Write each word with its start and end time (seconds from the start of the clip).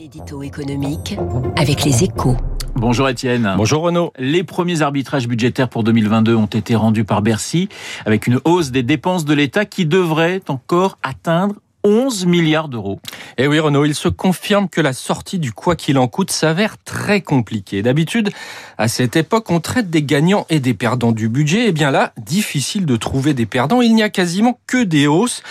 L'édito 0.00 0.42
économique 0.42 1.18
avec 1.56 1.84
les 1.84 2.04
échos. 2.04 2.34
Bonjour 2.74 3.06
Étienne. 3.10 3.52
Bonjour 3.58 3.82
Renaud. 3.82 4.14
Les 4.18 4.44
premiers 4.44 4.80
arbitrages 4.80 5.28
budgétaires 5.28 5.68
pour 5.68 5.84
2022 5.84 6.34
ont 6.34 6.46
été 6.46 6.74
rendus 6.74 7.04
par 7.04 7.20
Bercy 7.20 7.68
avec 8.06 8.26
une 8.26 8.40
hausse 8.46 8.70
des 8.70 8.82
dépenses 8.82 9.26
de 9.26 9.34
l'État 9.34 9.66
qui 9.66 9.84
devrait 9.84 10.40
encore 10.48 10.96
atteindre 11.02 11.56
11 11.84 12.26
milliards 12.26 12.68
d'euros. 12.68 13.00
Et 13.38 13.44
eh 13.44 13.46
oui 13.46 13.58
Renaud, 13.58 13.84
il 13.84 13.94
se 13.94 14.08
confirme 14.08 14.68
que 14.68 14.80
la 14.80 14.92
sortie 14.92 15.38
du 15.38 15.52
quoi 15.52 15.76
qu'il 15.76 15.98
en 15.98 16.08
coûte 16.08 16.30
s'avère 16.30 16.76
très 16.84 17.20
compliquée. 17.20 17.82
D'habitude, 17.82 18.30
à 18.76 18.88
cette 18.88 19.16
époque, 19.16 19.50
on 19.50 19.60
traite 19.60 19.88
des 19.88 20.02
gagnants 20.02 20.46
et 20.50 20.60
des 20.60 20.74
perdants 20.74 21.12
du 21.12 21.28
budget. 21.28 21.64
Et 21.64 21.68
eh 21.68 21.72
bien 21.72 21.90
là, 21.90 22.12
difficile 22.18 22.86
de 22.86 22.96
trouver 22.96 23.34
des 23.34 23.46
perdants. 23.46 23.80
Il 23.80 23.94
n'y 23.94 24.02
a 24.02 24.10
quasiment 24.10 24.58
que 24.66 24.82
des 24.82 25.06
hausses. 25.06 25.42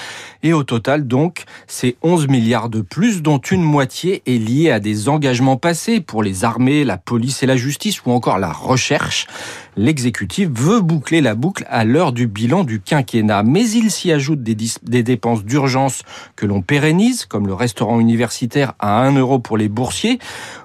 Et 0.42 0.54
au 0.54 0.64
total, 0.64 1.06
donc, 1.06 1.44
c'est 1.68 1.98
11 2.02 2.30
milliards 2.30 2.70
de 2.70 2.82
plus, 2.82 3.22
dont 3.22 3.40
une 3.40 3.62
moitié 3.62 4.24
est 4.26 4.38
liée 4.38 4.72
à 4.72 4.80
des 4.80 5.10
engagements 5.10 5.58
passés 5.58 6.00
pour 6.00 6.24
les 6.24 6.46
armées, 6.46 6.86
la 6.86 6.98
police 6.98 7.44
et 7.44 7.46
la 7.46 7.58
justice 7.58 8.06
ou 8.06 8.12
encore 8.12 8.40
la 8.40 8.52
recherche. 8.52 9.28
L'exécutif 9.76 10.50
veut 10.50 10.82
boucler 10.82 11.22
la 11.22 11.36
boucle 11.36 11.66
à 11.70 11.86
l'heure 11.86 12.12
du 12.12 12.28
bilan 12.28 12.64
du 12.64 12.82
quinquennat, 12.82 13.44
mais 13.44 13.70
il 13.70 13.92
s'y 13.92 14.12
ajoute 14.12 14.44
des, 14.44 15.04
dépenses 15.04 15.44
d'urgence 15.44 16.04
que 16.36 16.46
l'on 16.46 16.62
pérennise, 16.62 17.26
comme 17.26 17.48
le 17.48 17.54
restaurant 17.54 18.00
universitaire 18.00 18.74
à 18.80 19.02
1 19.02 19.16
euro 19.16 19.40
pour 19.40 19.58
les 19.58 19.70
boursiers, 19.70 20.20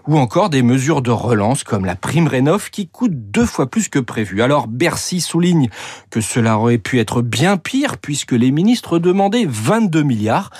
ou 0.07 0.19
encore 0.19 0.51
des 0.51 0.63
mesures 0.63 1.03
de 1.03 1.11
relance 1.11 1.65
comme 1.65 1.85
la 1.85 1.97
prime 1.97 2.27
rénov 2.27 2.71
qui 2.71 2.89
coûte 2.89 3.13
deux 3.15 3.47
fois 3.47 3.71
plus 3.71 3.89
que 3.89 3.99
prévu. 3.99 4.43
Alors 4.43 4.67
Bercy 4.67 5.21
souligne 5.21 5.69
que 6.11 6.21
cela 6.21 6.59
aurait 6.59 6.79
pu 6.79 6.99
être 6.99 7.23
bien 7.23 7.57
pire 7.57 7.99
puisque 7.99 8.33
les 8.33 8.51
ministres 8.51 8.99
demandaient 8.99 9.47
22 9.65 10.03
milliards, 10.03 10.51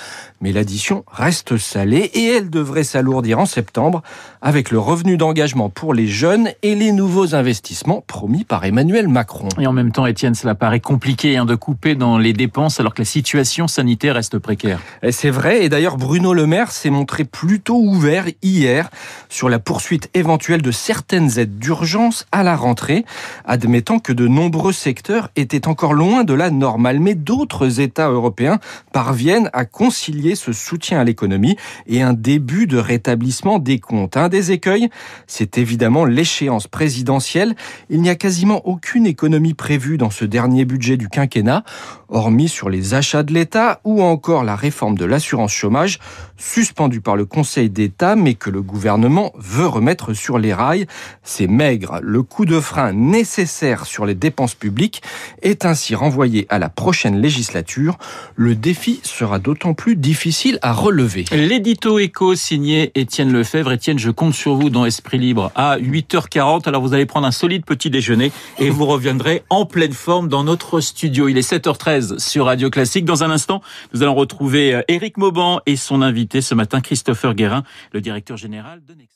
mais 0.41 0.51
l'addition 0.51 1.05
reste 1.11 1.57
salée 1.57 2.09
et 2.15 2.25
elle 2.25 2.49
devrait 2.49 2.83
s'alourdir 2.83 3.37
en 3.37 3.45
septembre 3.45 4.01
avec 4.41 4.71
le 4.71 4.79
revenu 4.79 5.15
d'engagement 5.15 5.69
pour 5.69 5.93
les 5.93 6.07
jeunes 6.07 6.49
et 6.63 6.73
les 6.73 6.91
nouveaux 6.91 7.35
investissements 7.35 8.03
promis 8.05 8.45
par 8.45 8.65
Emmanuel 8.65 9.07
Macron. 9.07 9.47
Et 9.59 9.67
en 9.67 9.73
même 9.73 9.91
temps, 9.91 10.07
Étienne, 10.07 10.33
cela 10.33 10.55
paraît 10.55 10.79
compliqué 10.79 11.37
hein, 11.37 11.45
de 11.45 11.53
couper 11.53 11.93
dans 11.93 12.17
les 12.17 12.33
dépenses 12.33 12.79
alors 12.79 12.95
que 12.95 13.01
la 13.01 13.05
situation 13.05 13.67
sanitaire 13.67 14.15
reste 14.15 14.39
précaire. 14.39 14.79
C'est 15.11 15.29
vrai, 15.29 15.63
et 15.63 15.69
d'ailleurs 15.69 15.97
Bruno 15.97 16.33
Le 16.33 16.47
Maire 16.47 16.71
s'est 16.71 16.89
montré 16.89 17.25
plutôt 17.25 17.77
ouvert 17.77 18.25
hier 18.41 18.89
sur 19.29 19.49
la 19.49 19.59
poursuite 19.59 20.09
éventuelle 20.15 20.63
de 20.63 20.71
certaines 20.71 21.37
aides 21.37 21.59
d'urgence 21.59 22.25
à 22.31 22.41
la 22.41 22.55
rentrée, 22.55 23.05
admettant 23.45 23.99
que 23.99 24.13
de 24.13 24.27
nombreux 24.27 24.73
secteurs 24.73 25.29
étaient 25.35 25.67
encore 25.67 25.93
loin 25.93 26.23
de 26.23 26.33
la 26.33 26.49
normale. 26.49 26.99
Mais 26.99 27.13
d'autres 27.13 27.79
États 27.81 28.09
européens 28.09 28.59
parviennent 28.95 29.49
à 29.51 29.65
concilier 29.65 30.35
ce 30.35 30.53
soutien 30.53 31.01
à 31.01 31.03
l'économie 31.03 31.57
et 31.85 32.01
un 32.01 32.13
début 32.13 32.65
de 32.65 32.77
rétablissement 32.77 33.59
des 33.59 33.77
comptes. 33.77 34.15
Un 34.15 34.29
des 34.29 34.53
écueils, 34.53 34.87
c'est 35.27 35.57
évidemment 35.57 36.05
l'échéance 36.05 36.67
présidentielle. 36.67 37.57
Il 37.89 38.01
n'y 38.01 38.09
a 38.09 38.15
quasiment 38.15 38.65
aucune 38.65 39.05
économie 39.05 39.53
prévue 39.53 39.97
dans 39.97 40.11
ce 40.11 40.23
dernier 40.23 40.63
budget 40.63 40.95
du 40.95 41.09
quinquennat, 41.09 41.65
hormis 42.07 42.47
sur 42.47 42.69
les 42.69 42.93
achats 42.93 43.23
de 43.23 43.33
l'État 43.33 43.81
ou 43.83 44.01
encore 44.01 44.45
la 44.45 44.55
réforme 44.55 44.97
de 44.97 45.03
l'assurance 45.03 45.51
chômage, 45.51 45.99
suspendue 46.37 47.01
par 47.01 47.17
le 47.17 47.25
Conseil 47.25 47.69
d'État, 47.69 48.15
mais 48.15 48.35
que 48.35 48.49
le 48.49 48.61
gouvernement 48.61 49.33
veut 49.37 49.67
remettre 49.67 50.13
sur 50.13 50.37
les 50.37 50.53
rails. 50.53 50.87
C'est 51.21 51.47
maigre. 51.47 51.99
Le 52.01 52.23
coup 52.23 52.45
de 52.45 52.61
frein 52.61 52.93
nécessaire 52.93 53.85
sur 53.85 54.05
les 54.05 54.15
dépenses 54.15 54.55
publiques 54.55 55.01
est 55.41 55.65
ainsi 55.65 55.95
renvoyé 55.95 56.45
à 56.47 56.59
la 56.59 56.69
prochaine 56.69 57.19
législature. 57.19 57.97
Le 58.35 58.55
sera 59.03 59.39
d'autant 59.39 59.73
plus 59.73 59.95
difficile 59.95 60.59
à 60.61 60.73
relever. 60.73 61.25
L'édito 61.31 61.99
éco 61.99 62.35
signé 62.35 62.91
Étienne 62.95 63.31
Lefebvre. 63.31 63.71
Étienne, 63.71 63.99
je 63.99 64.11
compte 64.11 64.33
sur 64.33 64.55
vous 64.55 64.69
dans 64.69 64.85
Esprit 64.85 65.17
Libre 65.17 65.51
à 65.55 65.77
8h40. 65.77 66.67
Alors 66.67 66.81
vous 66.81 66.93
allez 66.93 67.05
prendre 67.05 67.27
un 67.27 67.31
solide 67.31 67.65
petit 67.65 67.89
déjeuner 67.89 68.31
et 68.59 68.69
vous 68.69 68.85
reviendrez 68.85 69.43
en 69.49 69.65
pleine 69.65 69.93
forme 69.93 70.27
dans 70.27 70.43
notre 70.43 70.79
studio. 70.79 71.27
Il 71.27 71.37
est 71.37 71.49
7h13 71.49 72.19
sur 72.19 72.45
Radio 72.45 72.69
Classique. 72.69 73.05
Dans 73.05 73.23
un 73.23 73.31
instant, 73.31 73.61
nous 73.93 74.03
allons 74.03 74.15
retrouver 74.15 74.81
Éric 74.87 75.17
Mauban 75.17 75.59
et 75.65 75.75
son 75.75 76.01
invité 76.01 76.41
ce 76.41 76.55
matin, 76.55 76.81
Christopher 76.81 77.33
Guérin, 77.33 77.63
le 77.91 78.01
directeur 78.01 78.37
général 78.37 78.81
de 78.85 78.93
Nexon. 78.93 79.15